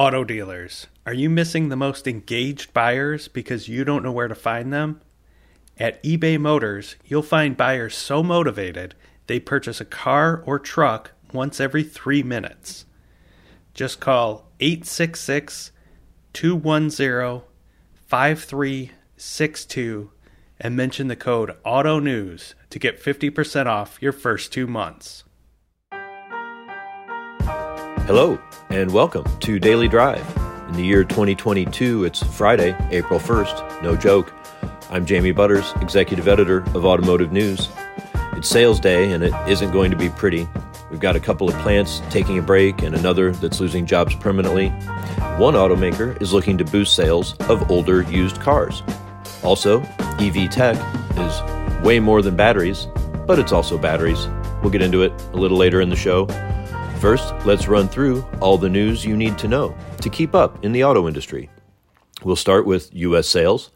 [0.00, 4.34] Auto dealers, are you missing the most engaged buyers because you don't know where to
[4.34, 4.98] find them?
[5.76, 8.94] At eBay Motors, you'll find buyers so motivated
[9.26, 12.86] they purchase a car or truck once every three minutes.
[13.74, 15.70] Just call 866
[16.32, 17.42] 210
[18.06, 20.10] 5362
[20.58, 25.24] and mention the code AUTONEWS to get 50% off your first two months.
[28.12, 28.36] Hello,
[28.70, 30.26] and welcome to Daily Drive.
[30.66, 33.82] In the year 2022, it's Friday, April 1st.
[33.82, 34.32] No joke.
[34.90, 37.68] I'm Jamie Butters, Executive Editor of Automotive News.
[38.32, 40.48] It's sales day, and it isn't going to be pretty.
[40.90, 44.70] We've got a couple of plants taking a break and another that's losing jobs permanently.
[45.38, 48.82] One automaker is looking to boost sales of older used cars.
[49.44, 49.82] Also,
[50.18, 50.76] EV tech
[51.16, 52.88] is way more than batteries,
[53.28, 54.26] but it's also batteries.
[54.62, 56.26] We'll get into it a little later in the show.
[57.00, 60.72] First, let's run through all the news you need to know to keep up in
[60.72, 61.48] the auto industry.
[62.22, 63.26] We'll start with U.S.
[63.26, 63.70] sales.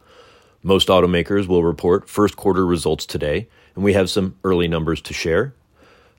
[0.61, 5.13] Most automakers will report first quarter results today, and we have some early numbers to
[5.15, 5.55] share.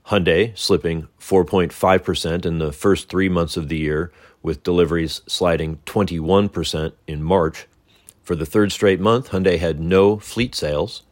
[0.07, 4.11] Hyundai slipping 4.5% in the first three months of the year,
[4.43, 7.67] with deliveries sliding 21% in March.
[8.21, 11.03] For the third straight month, Hyundai had no fleet sales.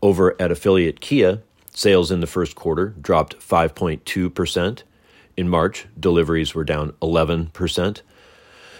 [0.00, 4.84] Over at affiliate Kia, sales in the first quarter dropped 5.2%.
[5.38, 8.02] In March, deliveries were down 11%.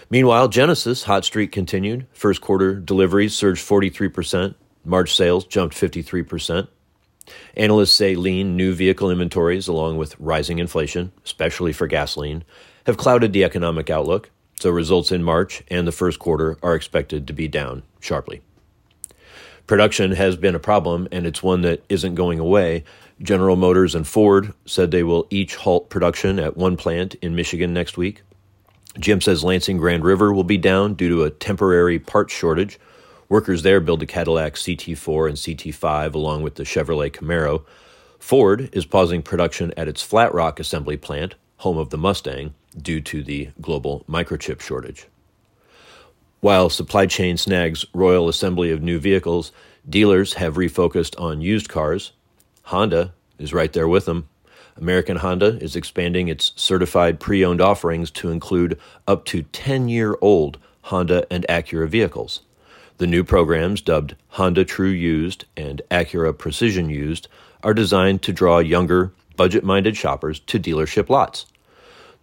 [0.09, 2.05] Meanwhile, Genesis hot streak continued.
[2.11, 4.55] First quarter deliveries surged 43%.
[4.83, 6.67] March sales jumped 53%.
[7.55, 12.43] Analysts say lean new vehicle inventories, along with rising inflation, especially for gasoline,
[12.85, 17.25] have clouded the economic outlook, so results in March and the first quarter are expected
[17.25, 18.41] to be down sharply.
[19.69, 22.83] Production has been a problem, and it's one that isn't going away.
[23.21, 27.71] General Motors and Ford said they will each halt production at one plant in Michigan
[27.71, 28.23] next week.
[28.95, 32.79] GM says Lansing Grand River will be down due to a temporary parts shortage.
[33.29, 37.63] Workers there build the Cadillac CT4 and CT5 along with the Chevrolet Camaro.
[38.17, 43.01] Ford is pausing production at its Flat Rock assembly plant, home of the Mustang, due
[43.01, 45.05] to the global microchip shortage.
[46.41, 49.51] While supply chain snags royal assembly of new vehicles,
[49.89, 52.13] dealers have refocused on used cars.
[52.63, 54.29] Honda is right there with them.
[54.77, 60.17] American Honda is expanding its certified pre owned offerings to include up to 10 year
[60.21, 62.39] old Honda and Acura vehicles.
[62.99, 67.27] The new programs, dubbed Honda True Used and Acura Precision Used,
[67.63, 71.45] are designed to draw younger, budget minded shoppers to dealership lots.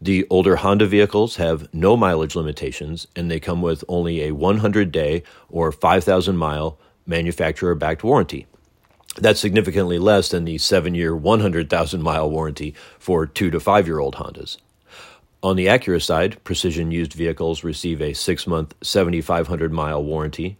[0.00, 4.92] The older Honda vehicles have no mileage limitations and they come with only a 100
[4.92, 8.46] day or 5,000 mile manufacturer backed warranty.
[9.18, 13.98] That's significantly less than the seven year, 100,000 mile warranty for two to five year
[13.98, 14.58] old Hondas.
[15.42, 20.58] On the Acura side, precision used vehicles receive a six month, 7,500 mile warranty.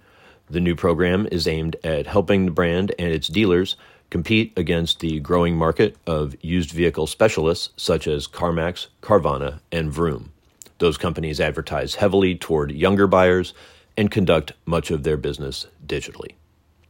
[0.49, 3.77] The new program is aimed at helping the brand and its dealers
[4.11, 10.33] compete against the growing market of used vehicle specialists such as CarMax, Carvana, and Vroom.
[10.79, 13.55] Those companies advertise heavily toward younger buyers
[13.97, 16.35] and conduct much of their business digitally.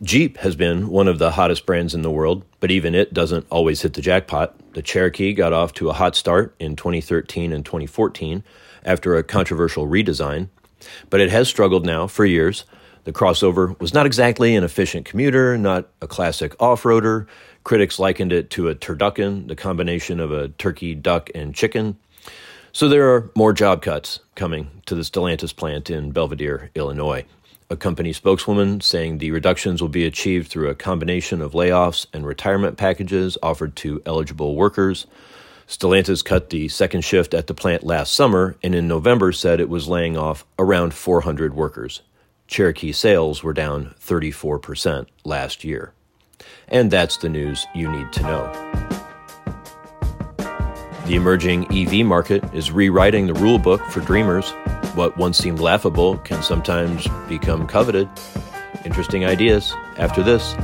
[0.03, 3.47] Jeep has been one of the hottest brands in the world, but even it doesn't
[3.49, 4.55] always hit the jackpot.
[4.75, 8.45] The Cherokee got off to a hot start in 2013 and 2014
[8.85, 10.49] after a controversial redesign,
[11.09, 12.67] but it has struggled now for years.
[13.07, 17.29] The crossover was not exactly an efficient commuter, not a classic off roader.
[17.63, 21.97] Critics likened it to a turducken, the combination of a turkey, duck, and chicken.
[22.73, 27.25] So there are more job cuts coming to the Stellantis plant in Belvidere, Illinois
[27.69, 32.25] a company spokeswoman saying the reductions will be achieved through a combination of layoffs and
[32.25, 35.07] retirement packages offered to eligible workers.
[35.67, 39.69] Stellantis cut the second shift at the plant last summer and in November said it
[39.69, 42.03] was laying off around 400 workers.
[42.47, 45.93] Cherokee sales were down 34% last year.
[46.69, 48.67] And that's the news you need to know.
[51.07, 54.51] The emerging EV market is rewriting the rulebook for dreamers.
[54.97, 58.09] What once seemed laughable can sometimes become coveted.
[58.85, 60.55] Interesting ideas after this.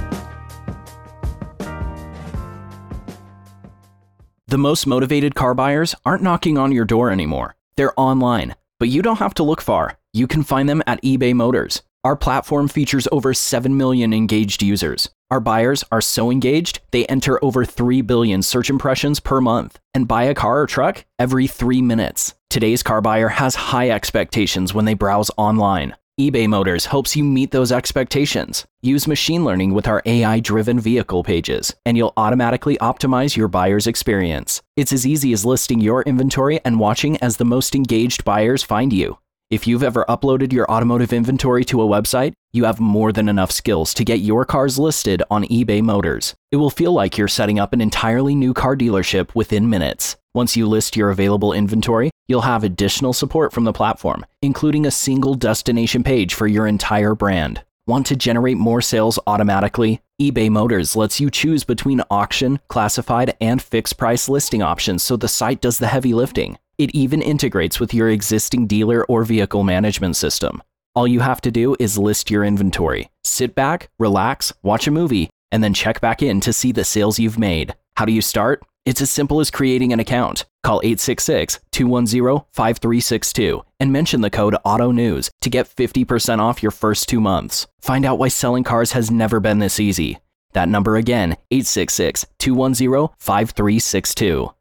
[4.49, 7.55] The most motivated car buyers aren't knocking on your door anymore.
[7.76, 9.96] They're online, but you don't have to look far.
[10.14, 11.81] You can find them at eBay Motors.
[12.05, 15.09] Our platform features over 7 million engaged users.
[15.31, 20.06] Our buyers are so engaged, they enter over 3 billion search impressions per month and
[20.06, 22.35] buy a car or truck every three minutes.
[22.50, 25.97] Today's car buyer has high expectations when they browse online.
[26.20, 28.67] eBay Motors helps you meet those expectations.
[28.82, 33.87] Use machine learning with our AI driven vehicle pages, and you'll automatically optimize your buyer's
[33.87, 34.61] experience.
[34.76, 38.93] It's as easy as listing your inventory and watching as the most engaged buyers find
[38.93, 39.17] you.
[39.52, 43.50] If you've ever uploaded your automotive inventory to a website, you have more than enough
[43.50, 46.34] skills to get your cars listed on eBay Motors.
[46.50, 50.16] It will feel like you're setting up an entirely new car dealership within minutes.
[50.32, 54.90] Once you list your available inventory, you'll have additional support from the platform, including a
[54.90, 57.62] single destination page for your entire brand.
[57.87, 60.00] Want to generate more sales automatically?
[60.19, 65.28] eBay Motors lets you choose between auction, classified, and fixed price listing options so the
[65.28, 66.56] site does the heavy lifting.
[66.78, 70.62] It even integrates with your existing dealer or vehicle management system.
[70.94, 75.30] All you have to do is list your inventory, sit back, relax, watch a movie,
[75.50, 77.74] and then check back in to see the sales you've made.
[77.96, 78.62] How do you start?
[78.84, 80.44] It's as simple as creating an account.
[80.64, 87.08] Call 866 210 5362 and mention the code AUTONEWS to get 50% off your first
[87.08, 87.66] two months.
[87.80, 90.19] Find out why selling cars has never been this easy.
[90.52, 94.52] That number again, 866 210 5362.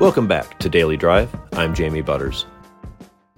[0.00, 1.34] Welcome back to Daily Drive.
[1.52, 2.46] I'm Jamie Butters.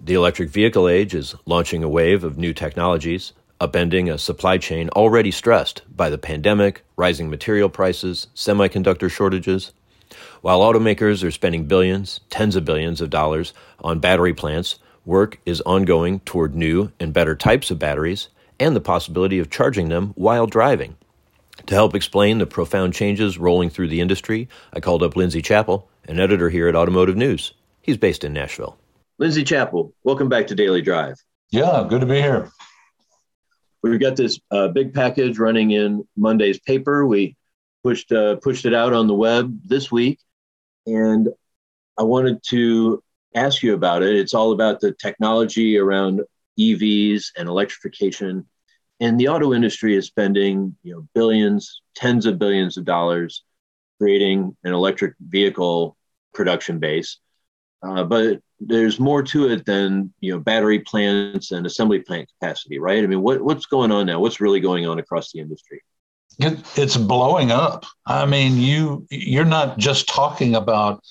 [0.03, 4.89] The electric vehicle age is launching a wave of new technologies upending a supply chain
[4.91, 9.73] already stressed by the pandemic, rising material prices, semiconductor shortages.
[10.41, 15.61] While automakers are spending billions, tens of billions of dollars on battery plants, work is
[15.61, 18.29] ongoing toward new and better types of batteries
[18.59, 20.97] and the possibility of charging them while driving.
[21.67, 25.89] To help explain the profound changes rolling through the industry, I called up Lindsay Chappell,
[26.07, 27.53] an editor here at Automotive News.
[27.83, 28.79] He's based in Nashville.
[29.19, 31.17] Lindsay Chappell, welcome back to Daily Drive.
[31.51, 32.51] Yeah, good to be here
[33.91, 37.07] we've got this uh, big package running in Monday's paper.
[37.07, 37.37] We
[37.83, 40.19] pushed uh, pushed it out on the web this week,
[40.87, 41.29] and
[41.99, 43.03] I wanted to
[43.35, 44.17] ask you about it.
[44.17, 46.23] It's all about the technology around
[46.59, 48.47] EVs and electrification,
[49.01, 53.43] and the auto industry is spending you know billions, tens of billions of dollars
[53.99, 55.97] creating an electric vehicle
[56.35, 57.19] production base.
[57.83, 62.79] Uh, but there's more to it than you know battery plants and assembly plant capacity,
[62.79, 63.03] right?
[63.03, 64.21] I mean, what what's going on now?
[64.21, 65.83] What's really going on across the industry?
[66.39, 67.85] It, it's blowing up.
[68.07, 71.03] I mean, you you're not just talking about,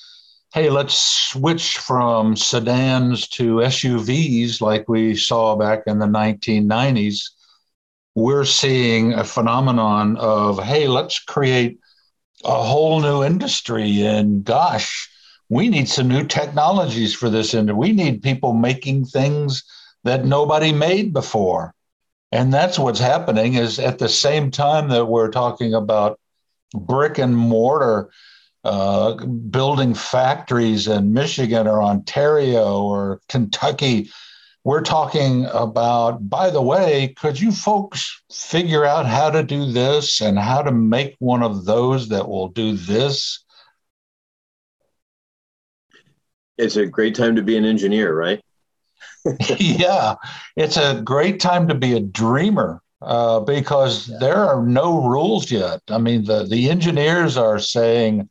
[0.53, 0.95] hey, let's
[1.31, 7.21] switch from sedans to SUVs like we saw back in the 1990s.
[8.15, 11.79] We're seeing a phenomenon of, hey, let's create
[12.45, 15.09] a whole new industry, and gosh
[15.49, 17.77] we need some new technologies for this industry.
[17.77, 19.63] we need people making things
[20.03, 21.73] that nobody made before
[22.31, 26.19] and that's what's happening is at the same time that we're talking about
[26.73, 28.09] brick and mortar
[28.63, 34.09] uh, building factories in michigan or ontario or kentucky
[34.65, 40.19] we're talking about by the way could you folks figure out how to do this
[40.19, 43.45] and how to make one of those that will do this
[46.57, 48.41] it's a great time to be an engineer, right?
[49.59, 50.15] yeah,
[50.55, 55.81] it's a great time to be a dreamer uh, because there are no rules yet.
[55.89, 58.29] I mean, the, the engineers are saying,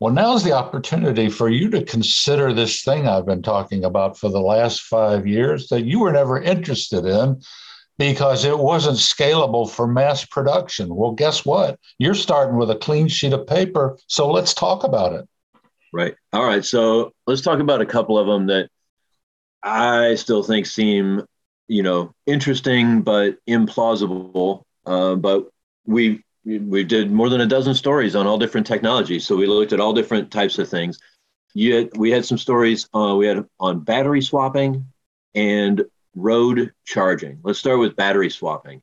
[0.00, 4.28] well, now's the opportunity for you to consider this thing I've been talking about for
[4.28, 7.40] the last five years that you were never interested in
[7.98, 10.94] because it wasn't scalable for mass production.
[10.94, 11.80] Well, guess what?
[11.98, 13.98] You're starting with a clean sheet of paper.
[14.06, 15.28] So let's talk about it.
[15.92, 16.14] Right.
[16.32, 16.64] All right.
[16.64, 18.70] So let's talk about a couple of them that
[19.64, 21.24] I still think seem,
[21.66, 24.62] you know, interesting but implausible.
[24.86, 25.48] Uh, but
[25.84, 26.22] we
[26.56, 29.26] we did more than a dozen stories on all different technologies.
[29.26, 30.98] So we looked at all different types of things.
[31.54, 32.88] Yet we had some stories.
[32.94, 34.86] Uh, we had on battery swapping
[35.34, 37.40] and road charging.
[37.42, 38.82] Let's start with battery swapping.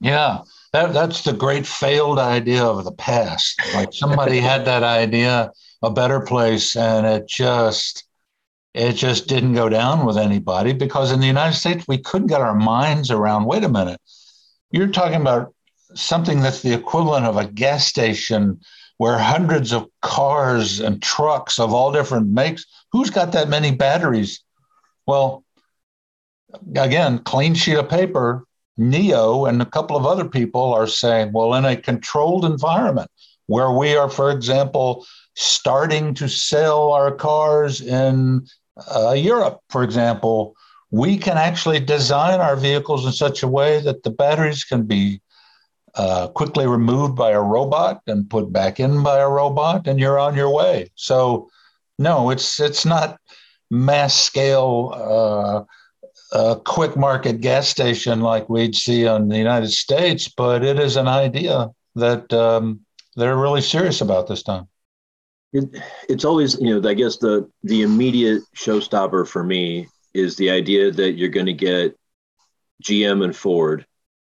[0.00, 0.40] Yeah,
[0.72, 3.60] that, that's the great failed idea of the past.
[3.74, 8.04] Like somebody had that idea a Better Place and it just
[8.74, 12.42] it just didn't go down with anybody because in the united states we couldn't get
[12.42, 14.00] our minds around wait a minute
[14.70, 15.54] you're talking about
[15.94, 18.60] something that's the equivalent of a gas station
[18.98, 24.42] where hundreds of cars and trucks of all different makes who's got that many batteries?
[25.06, 25.44] Well
[26.76, 28.44] again clean sheet of paper
[28.78, 33.10] NIO and a couple of other people are saying well in a controlled environment
[33.46, 38.46] where we are for example starting to sell our cars in
[38.94, 40.54] uh, Europe, for example,
[40.90, 45.20] we can actually design our vehicles in such a way that the batteries can be
[45.96, 50.18] uh, quickly removed by a robot and put back in by a robot, and you're
[50.18, 50.90] on your way.
[50.94, 51.48] So,
[51.98, 53.18] no, it's it's not
[53.70, 55.66] mass scale
[56.32, 60.96] uh, quick market gas station like we'd see on the United States, but it is
[60.96, 62.80] an idea that um,
[63.16, 64.68] they're really serious about this time.
[65.52, 65.64] It,
[66.08, 70.90] it's always, you know, I guess the the immediate showstopper for me is the idea
[70.90, 71.96] that you're going to get
[72.82, 73.86] GM and Ford,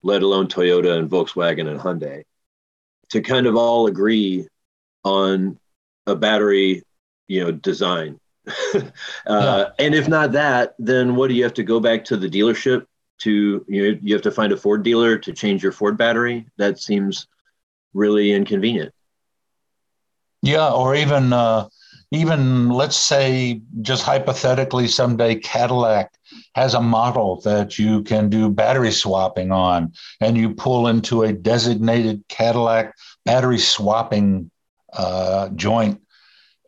[0.02, 2.24] let alone Toyota and Volkswagen and Hyundai,
[3.10, 4.46] to kind of all agree
[5.04, 5.58] on
[6.06, 6.82] a battery,
[7.26, 8.18] you know, design.
[8.74, 8.80] uh,
[9.26, 9.64] yeah.
[9.78, 12.86] And if not that, then what do you have to go back to the dealership
[13.18, 16.46] to you know you have to find a Ford dealer to change your Ford battery?
[16.56, 17.26] That seems
[17.92, 18.94] really inconvenient.
[20.42, 21.68] Yeah, or even uh,
[22.10, 26.12] even let's say just hypothetically someday Cadillac
[26.54, 31.32] has a model that you can do battery swapping on, and you pull into a
[31.32, 34.50] designated Cadillac battery swapping
[34.94, 36.00] uh, joint,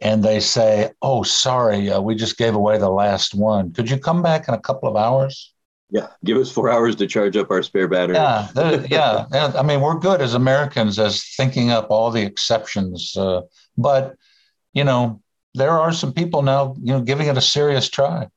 [0.02, 3.73] and they say, "Oh, sorry, uh, we just gave away the last one.
[3.73, 5.54] Could you come back in a couple of hours?"
[5.88, 8.16] Yeah, give us four hours to charge up our spare battery.
[8.90, 9.52] Yeah, yeah.
[9.56, 13.40] I mean, we're good as Americans as thinking up all the exceptions, uh,
[13.78, 14.16] but
[14.75, 15.20] you know,
[15.54, 18.28] there are some people now, you know, giving it a serious try.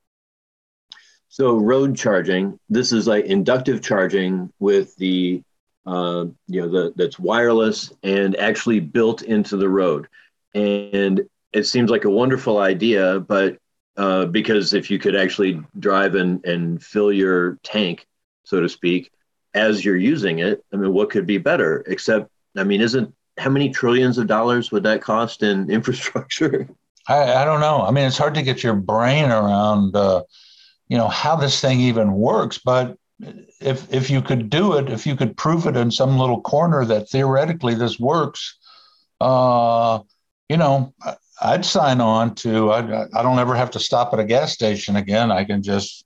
[1.28, 5.42] So road charging, this is like inductive charging with the,
[5.86, 10.08] uh, you know, the that's wireless and actually built into the road,
[10.54, 13.58] and it seems like a wonderful idea, but
[13.96, 18.06] uh, because if you could actually drive and, and fill your tank,
[18.44, 19.10] so to speak,
[19.54, 21.84] as you're using it, I mean, what could be better?
[21.86, 26.68] Except, I mean, isn't how many trillions of dollars would that cost in infrastructure?
[27.08, 27.82] I, I don't know.
[27.82, 30.22] I mean, it's hard to get your brain around, uh,
[30.88, 32.58] you know, how this thing even works.
[32.58, 32.96] But
[33.60, 36.84] if if you could do it, if you could prove it in some little corner
[36.84, 38.58] that theoretically this works,
[39.20, 40.00] uh,
[40.48, 40.94] you know,
[41.40, 42.70] I'd sign on to.
[42.70, 45.30] I, I don't ever have to stop at a gas station again.
[45.30, 46.04] I can just,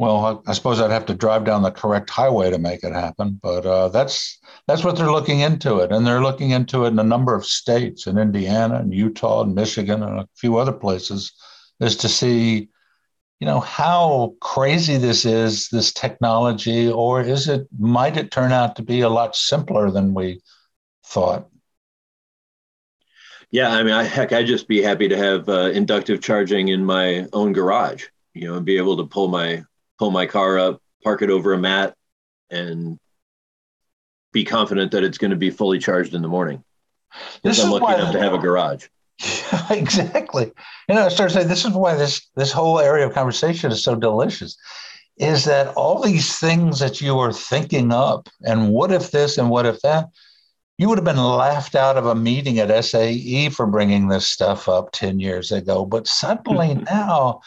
[0.00, 3.38] well, I, suppose I'd have to drive down the correct highway to make it happen.
[3.42, 6.98] But uh, that's that's what they're looking into it, and they're looking into it in
[6.98, 11.34] a number of states, in Indiana, and Utah, and Michigan, and a few other places,
[11.80, 12.70] is to see,
[13.40, 18.76] you know, how crazy this is, this technology, or is it might it turn out
[18.76, 20.40] to be a lot simpler than we
[21.04, 21.46] thought?
[23.50, 26.86] Yeah, I mean, I, heck, I'd just be happy to have uh, inductive charging in
[26.86, 28.06] my own garage.
[28.32, 29.64] You know, and be able to pull my
[30.00, 31.94] pull my car up, park it over a mat,
[32.50, 32.98] and
[34.32, 36.64] be confident that it's going to be fully charged in the morning.
[37.44, 38.88] This I'm lucky enough to have a garage.
[39.22, 40.50] Yeah, exactly.
[40.88, 43.84] You know, I started saying this is why this this whole area of conversation is
[43.84, 44.56] so delicious.
[45.18, 49.50] Is that all these things that you are thinking up, and what if this and
[49.50, 50.08] what if that?
[50.78, 54.66] you would have been laughed out of a meeting at SAE for bringing this stuff
[54.66, 55.84] up 10 years ago.
[55.84, 57.42] But suddenly now,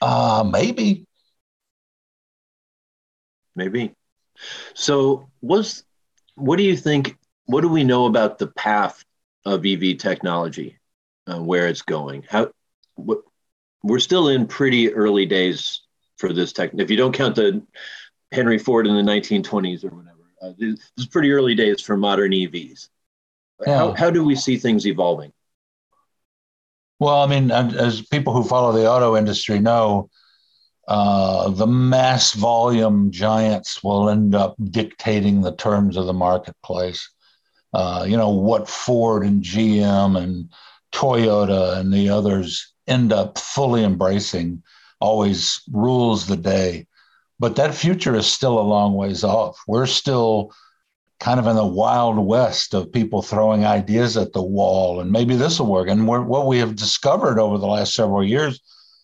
[0.00, 1.04] uh, maybe.
[3.54, 3.94] Maybe.
[4.74, 5.84] So, was
[6.34, 7.16] what do you think?
[7.46, 9.04] What do we know about the path
[9.44, 10.78] of EV technology,
[11.26, 12.24] uh, where it's going?
[12.28, 12.52] How
[12.94, 13.20] what,
[13.82, 15.82] we're still in pretty early days
[16.18, 16.70] for this tech.
[16.74, 17.62] If you don't count the
[18.30, 22.32] Henry Ford in the 1920s or whatever uh, this is pretty early days for modern
[22.32, 22.88] EVs.
[23.66, 23.76] Yeah.
[23.76, 25.32] How, how do we see things evolving?
[26.98, 30.10] Well, I mean, as people who follow the auto industry know,
[30.88, 37.08] uh, the mass volume giants will end up dictating the terms of the marketplace.
[37.72, 40.50] Uh, you know, what Ford and GM and
[40.92, 44.62] Toyota and the others end up fully embracing
[45.00, 46.86] always rules the day.
[47.38, 49.58] But that future is still a long ways off.
[49.66, 50.52] We're still
[51.20, 55.36] kind of in the wild west of people throwing ideas at the wall, and maybe
[55.36, 55.88] this will work.
[55.88, 58.60] And what we have discovered over the last several years,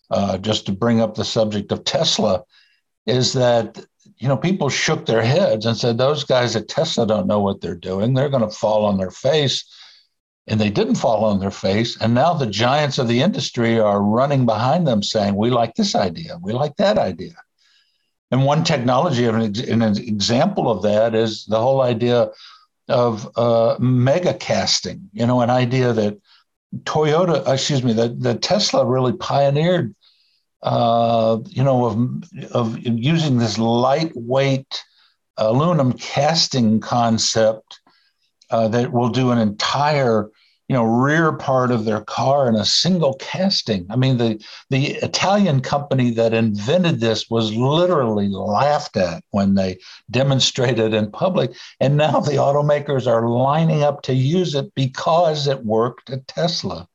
[0.09, 2.43] uh, just to bring up the subject of Tesla,
[3.05, 3.85] is that
[4.17, 7.61] you know people shook their heads and said those guys at Tesla don't know what
[7.61, 8.13] they're doing.
[8.13, 9.65] They're going to fall on their face.
[10.49, 11.97] And they didn't fall on their face.
[11.99, 15.93] And now the giants of the industry are running behind them saying, We like this
[15.93, 16.37] idea.
[16.41, 17.35] We like that idea.
[18.31, 22.29] And one technology, an, an example of that is the whole idea
[22.89, 26.17] of uh, mega casting, you know, an idea that
[26.83, 29.95] Toyota, excuse me, that, that Tesla really pioneered,
[30.61, 34.83] uh, you know, of, of using this lightweight
[35.37, 37.79] aluminum casting concept
[38.49, 40.29] uh, that will do an entire
[40.67, 41.39] you know rear mm-hmm.
[41.39, 46.33] part of their car in a single casting i mean the the italian company that
[46.33, 49.77] invented this was literally laughed at when they
[50.11, 55.65] demonstrated in public and now the automakers are lining up to use it because it
[55.65, 56.87] worked at tesla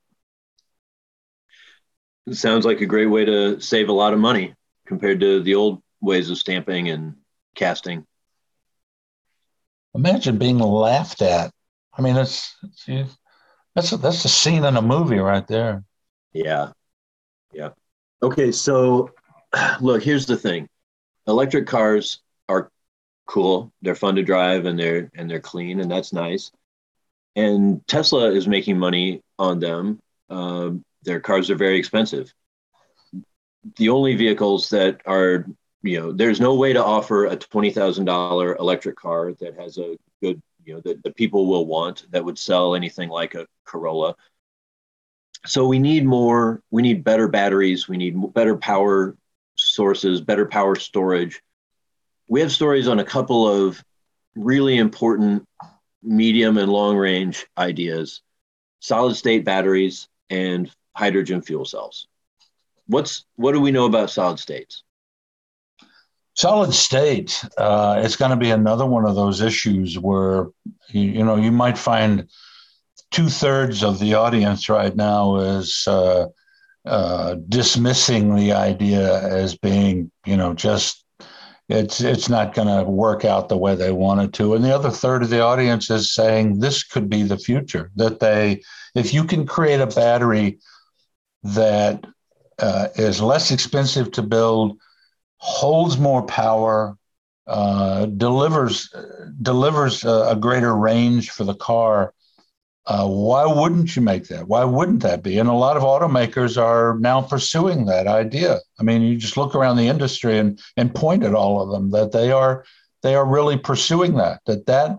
[2.26, 4.54] it sounds like a great way to save a lot of money
[4.86, 7.14] compared to the old ways of stamping and
[7.54, 8.06] casting.
[9.94, 11.52] Imagine being laughed at.
[11.96, 13.16] I mean, it's, it's
[13.74, 15.84] that's a, that's a scene in a movie right there.
[16.32, 16.72] Yeah,
[17.52, 17.70] yeah.
[18.22, 19.10] Okay, so
[19.80, 20.68] look, here's the thing:
[21.26, 22.70] electric cars are
[23.26, 23.72] cool.
[23.82, 26.50] They're fun to drive, and they're and they're clean, and that's nice.
[27.36, 30.00] And Tesla is making money on them.
[30.30, 32.32] Um, their cars are very expensive.
[33.76, 35.46] The only vehicles that are,
[35.82, 39.78] you know, there's no way to offer a twenty thousand dollar electric car that has
[39.78, 43.46] a good, you know, that, the people will want that would sell anything like a
[43.64, 44.14] Corolla.
[45.46, 46.62] So we need more.
[46.70, 47.88] We need better batteries.
[47.88, 49.16] We need better power
[49.56, 51.42] sources, better power storage.
[52.28, 53.82] We have stories on a couple of
[54.34, 55.46] really important
[56.02, 58.22] medium and long range ideas
[58.82, 62.08] solid state batteries and hydrogen fuel cells.
[62.86, 64.82] What's what do we know about solid states?
[66.34, 70.46] Solid state uh, it's going to be another one of those issues where
[70.88, 72.28] you, you know you might find
[73.10, 76.26] two thirds of the audience right now is uh,
[76.86, 81.04] uh, dismissing the idea as being you know just
[81.68, 84.54] it's it's not going to work out the way they wanted to.
[84.54, 88.20] And the other third of the audience is saying this could be the future that
[88.20, 88.62] they
[88.94, 90.58] if you can create a battery
[91.42, 92.04] that
[92.58, 94.78] uh, is less expensive to build,
[95.42, 96.96] holds more power,
[97.48, 98.94] uh, delivers
[99.42, 102.14] delivers a, a, greater range for the car.
[102.86, 104.46] Uh, why wouldn't you make that?
[104.46, 105.38] Why wouldn't that be?
[105.38, 108.60] And a lot of automakers are now pursuing that idea.
[108.78, 111.90] I mean, you just look around the industry and and point at all of them
[111.90, 112.64] that they are
[113.02, 114.42] they are really pursuing that.
[114.46, 114.98] That that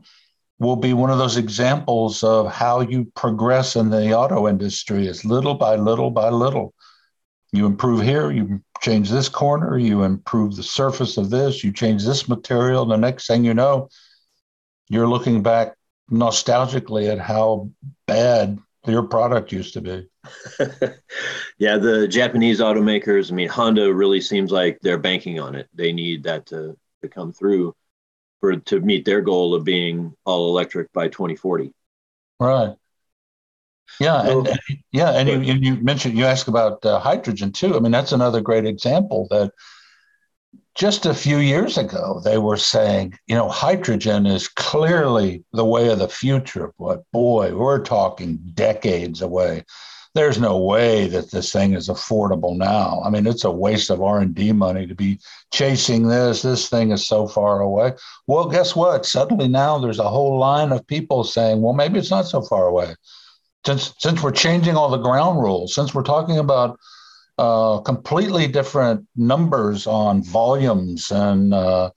[0.59, 5.23] will be one of those examples of how you progress in the auto industry is
[5.23, 6.73] little by little by little.
[7.53, 12.03] You improve here, you change this corner, you improve the surface of this, you change
[12.03, 12.85] this material.
[12.85, 13.89] The next thing you know,
[14.89, 15.75] you're looking back
[16.11, 17.69] nostalgically at how
[18.07, 18.57] bad
[18.87, 20.07] your product used to be.
[21.59, 25.69] yeah, the Japanese automakers, I mean, Honda really seems like they're banking on it.
[25.75, 27.75] They need that to, to come through
[28.39, 31.71] for to meet their goal of being all electric by 2040.
[32.39, 32.73] Right.
[33.99, 34.59] Yeah, so, and,
[34.91, 37.75] yeah, and you, you mentioned you asked about uh, hydrogen too.
[37.75, 39.51] I mean, that's another great example that
[40.75, 45.89] just a few years ago they were saying, you know, hydrogen is clearly the way
[45.89, 46.73] of the future.
[46.79, 49.63] But boy, we're talking decades away
[50.15, 53.01] there's no way that this thing is affordable now.
[53.03, 55.19] I mean, it's a waste of R&D money to be
[55.51, 56.43] chasing this.
[56.43, 57.93] This thing is so far away.
[58.27, 59.05] Well, guess what?
[59.05, 62.67] Suddenly now there's a whole line of people saying, well, maybe it's not so far
[62.67, 62.93] away.
[63.65, 66.77] Since since we're changing all the ground rules, since we're talking about
[67.37, 71.91] uh, completely different numbers on volumes and uh,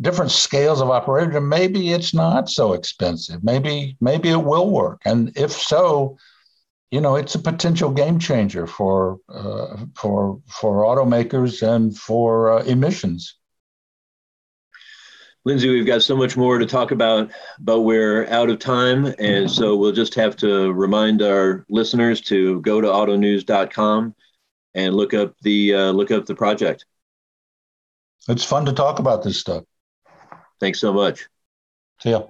[0.00, 3.42] different scales of operation, maybe it's not so expensive.
[3.42, 6.16] Maybe maybe it will work, and if so,
[6.90, 12.62] you know, it's a potential game changer for uh, for for automakers and for uh,
[12.64, 13.37] emissions.
[15.44, 19.50] Lindsay, we've got so much more to talk about, but we're out of time, and
[19.50, 24.14] so we'll just have to remind our listeners to go to autonews.com
[24.74, 26.84] and look up the uh, look up the project.
[28.28, 29.64] It's fun to talk about this stuff.
[30.60, 31.28] Thanks so much.
[32.00, 32.24] See ya.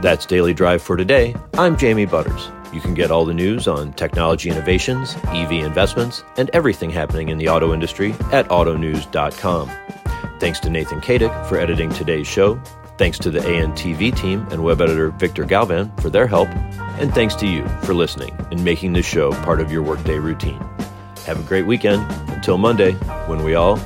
[0.00, 1.34] That's Daily Drive for today.
[1.54, 2.50] I'm Jamie Butters.
[2.72, 7.38] You can get all the news on technology innovations, EV investments, and everything happening in
[7.38, 9.70] the auto industry at autonews.com.
[10.38, 12.60] Thanks to Nathan Kadick for editing today's show.
[12.98, 16.48] Thanks to the ANTV team and web editor Victor Galvan for their help.
[16.98, 20.60] And thanks to you for listening and making this show part of your workday routine.
[21.26, 22.10] Have a great weekend.
[22.30, 22.92] Until Monday,
[23.26, 23.78] when we all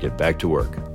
[0.00, 0.87] get back to work.